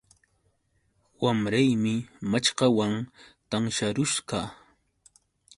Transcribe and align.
Wamraymi 1.23 1.95
maćhkawan 2.31 2.93
tansharusqa 3.49 4.39